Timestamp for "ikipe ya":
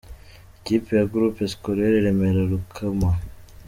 0.57-1.09